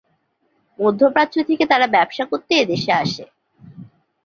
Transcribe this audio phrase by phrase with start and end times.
[0.79, 3.23] মধ্যপ্রাচ্য থেকে তারা ব্যবসা করতে এদেশে আসে।